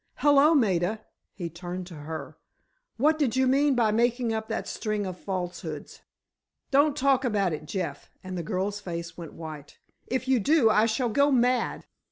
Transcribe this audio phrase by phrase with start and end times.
[0.15, 1.01] "Hello, Maida,"
[1.31, 2.35] he turned to her.
[2.97, 6.01] "What did you mean by making up that string of falsehoods?"
[6.71, 9.77] "Don't talk about it, Jeff," and the girl's face went white.
[10.07, 11.85] "If you do, I shall go mad!"